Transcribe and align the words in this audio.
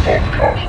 podcast. 0.00 0.67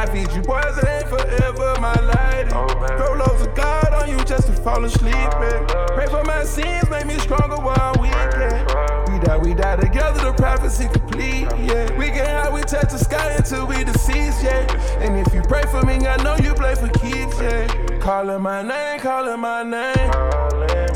I 0.00 0.06
feed 0.06 0.32
you 0.32 0.40
poison 0.40 1.06
forever, 1.10 1.76
my 1.78 1.92
lady. 2.00 2.48
Throw 2.48 3.16
loads 3.16 3.42
of 3.46 3.54
God 3.54 3.92
on 3.92 4.08
you 4.08 4.16
just 4.24 4.46
to 4.46 4.54
fall 4.54 4.82
asleep. 4.82 5.12
Pray 5.12 6.06
for 6.06 6.24
my 6.24 6.42
sins, 6.42 6.88
make 6.88 7.04
me 7.04 7.18
stronger 7.18 7.56
while 7.56 7.94
we 8.00 8.08
can. 8.08 8.64
We 9.12 9.18
die, 9.18 9.36
we 9.36 9.52
die 9.52 9.76
together, 9.76 10.22
the 10.22 10.32
prophecy 10.32 10.88
complete. 10.90 11.48
Yeah, 11.58 11.94
we 11.98 12.06
can 12.06 12.24
high, 12.24 12.48
we 12.48 12.62
touch 12.62 12.90
the 12.90 12.96
sky 12.96 13.32
until 13.32 13.66
we 13.66 13.84
deceased. 13.84 14.42
Yeah, 14.42 14.64
and 15.00 15.18
if 15.18 15.34
you 15.34 15.42
pray 15.42 15.64
for 15.64 15.82
me, 15.82 16.06
I 16.06 16.16
know 16.22 16.34
you 16.36 16.54
play 16.54 16.74
for 16.76 16.88
keeps. 16.88 17.38
Yeah, 17.38 17.66
calling 17.98 18.40
my 18.40 18.62
name, 18.62 19.00
calling 19.00 19.38
my 19.38 19.62
name, 19.62 20.10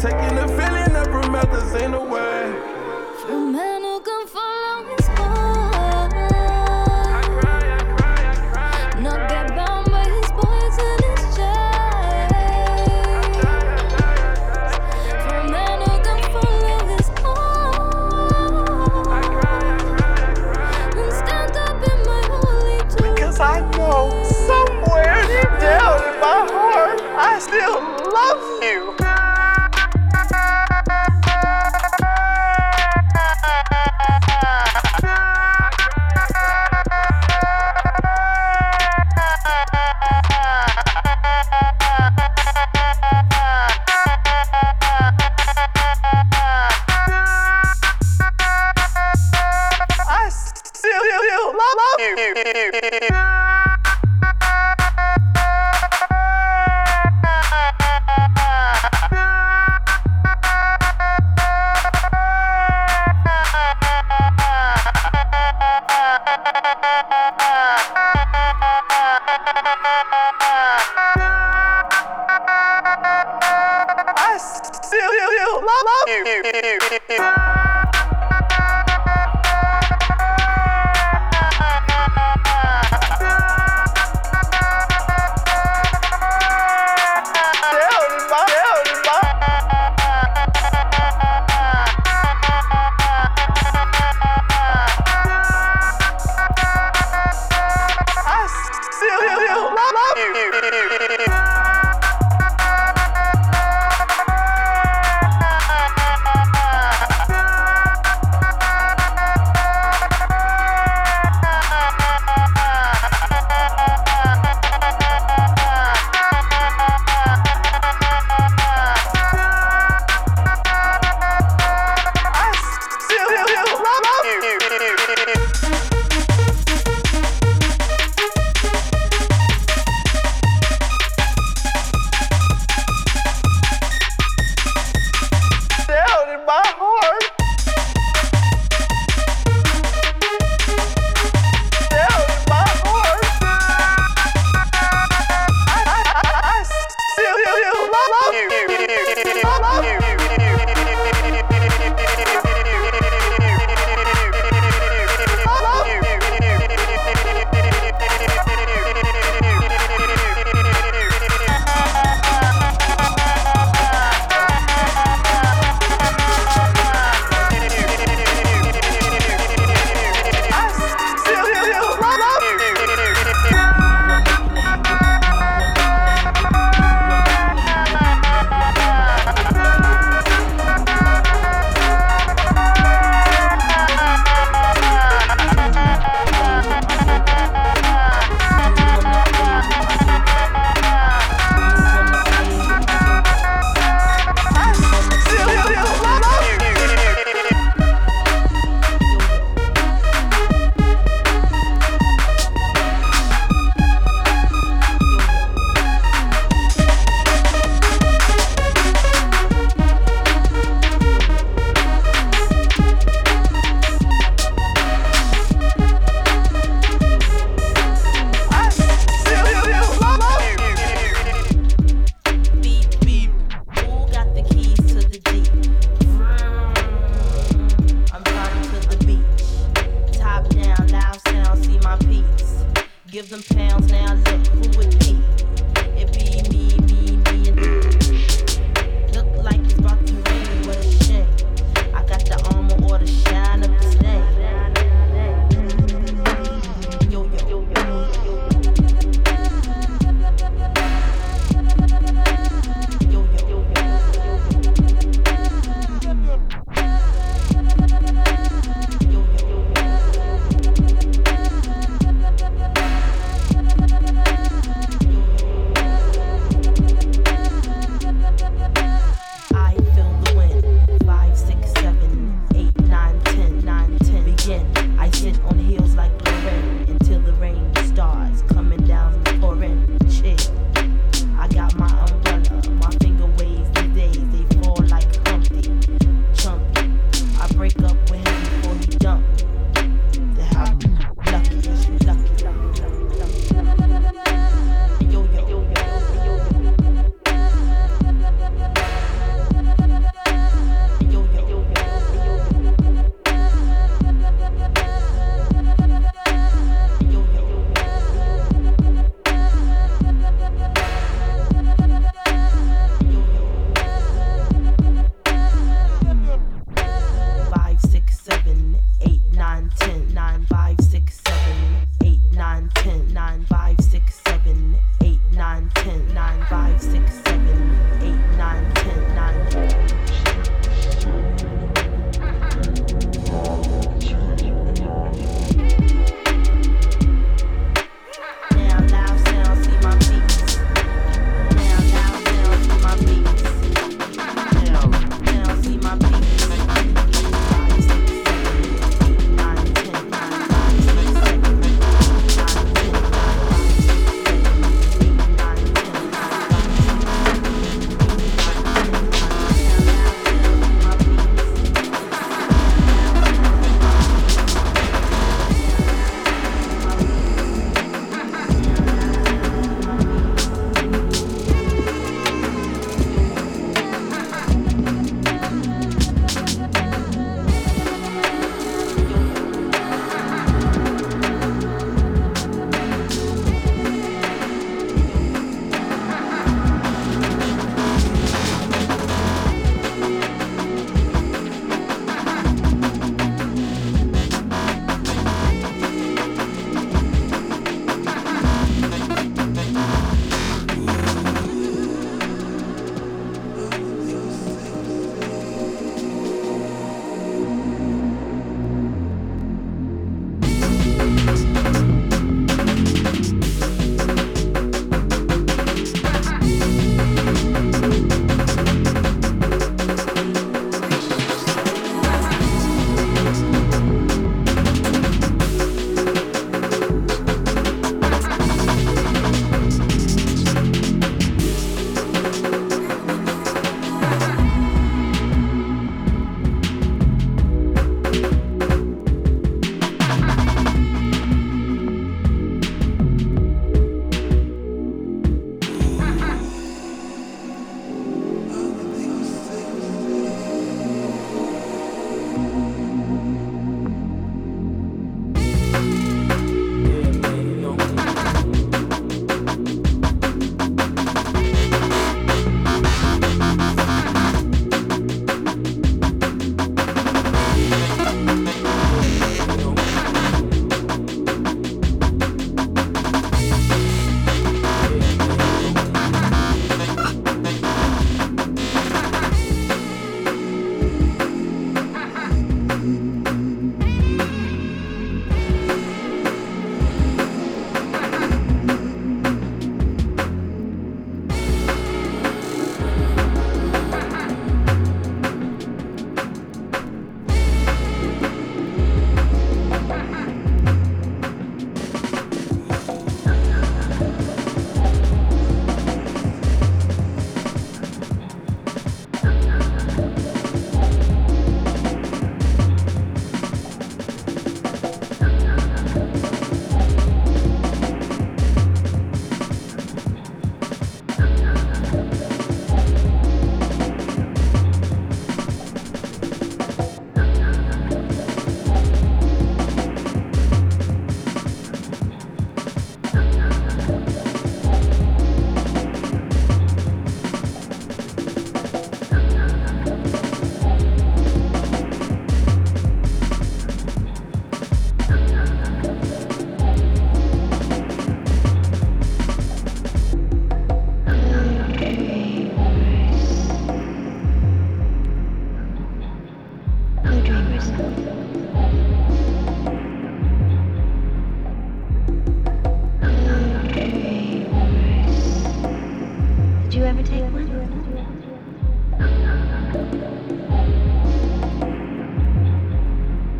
taking 0.01 0.35
the 0.35 0.49
feeling 0.57 0.97
up 0.97 1.09
from 1.09 1.35
others 1.35 1.75
ain't 1.75 1.93
the 1.93 2.01
way. 2.01 2.84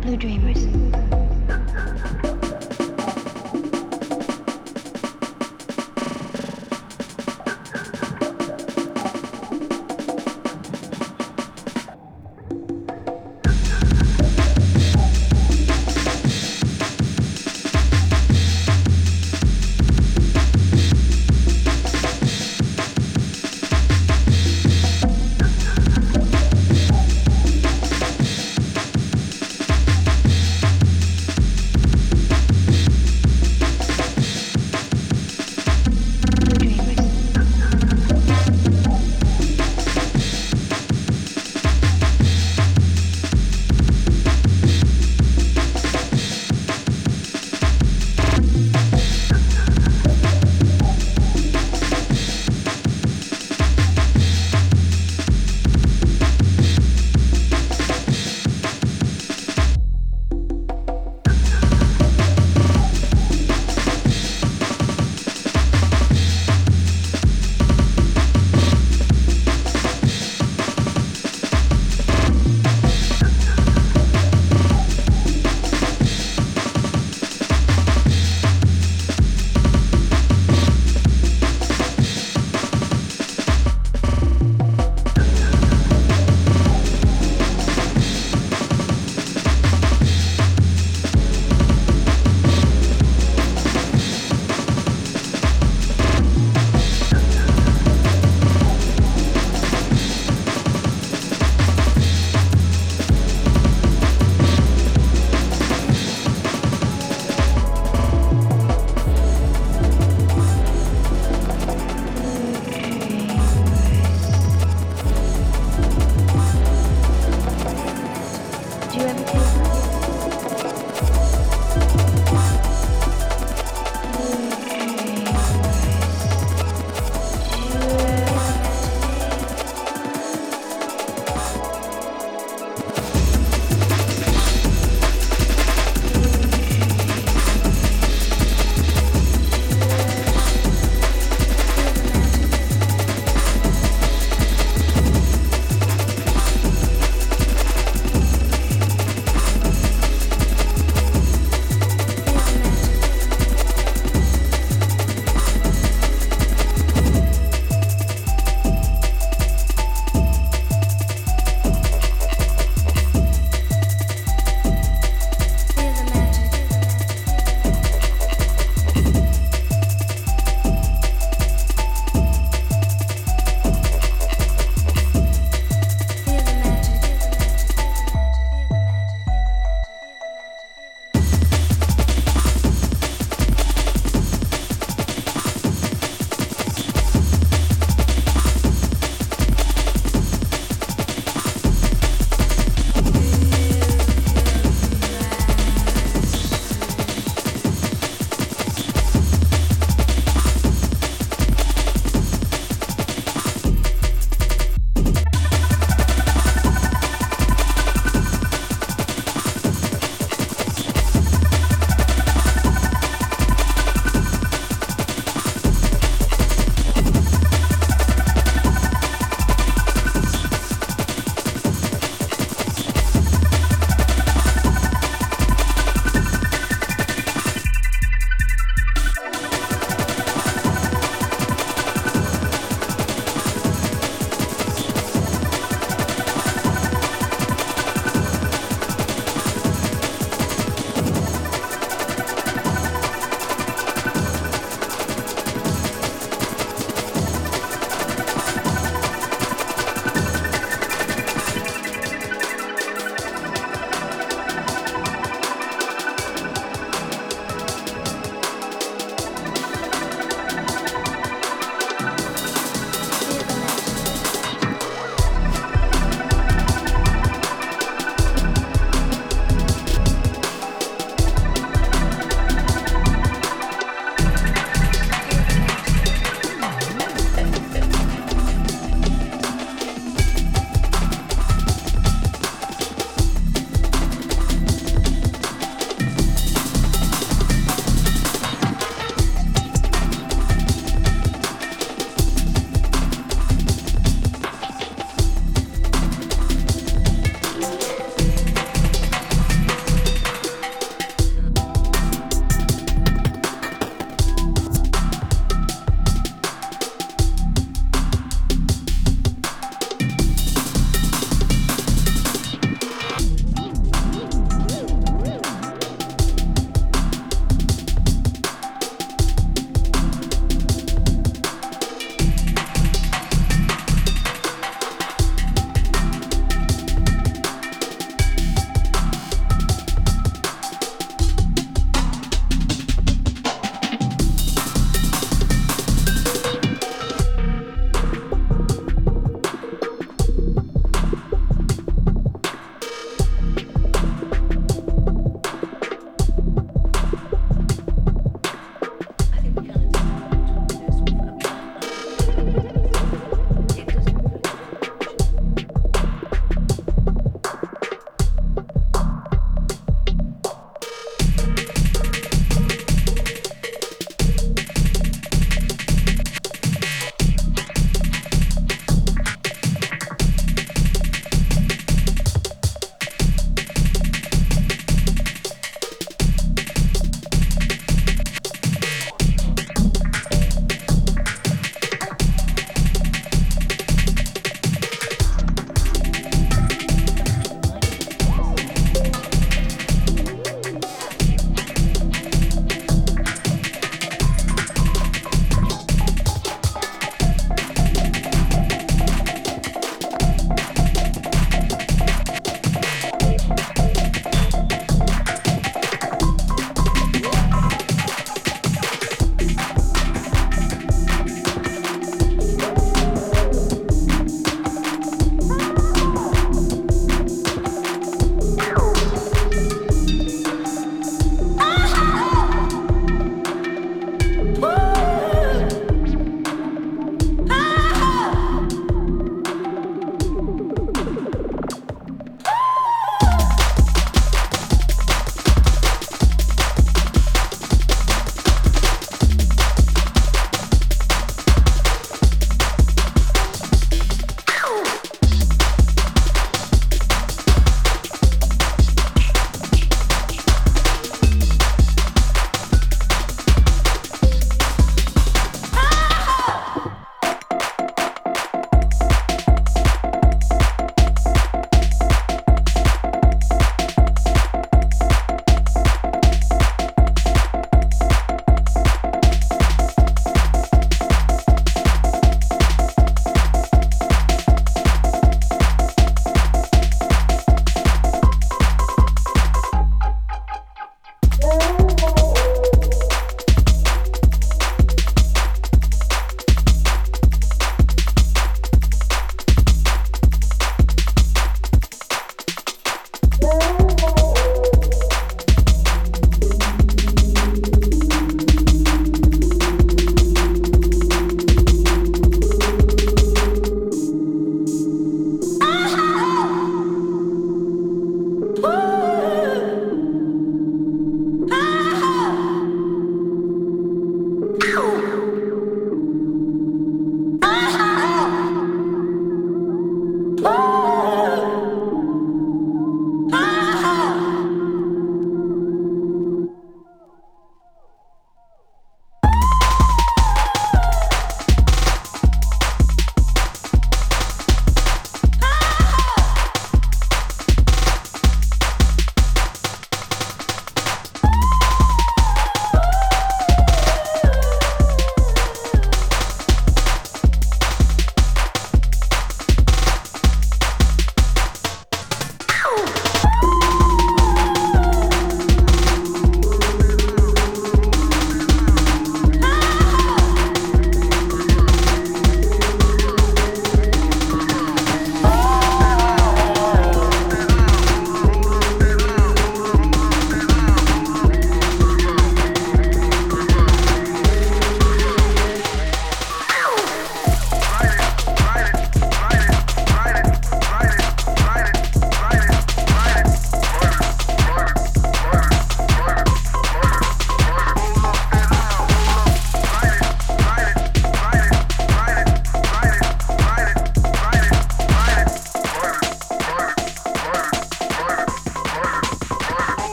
Blue 0.00 0.16
Dreamers. 0.16 1.25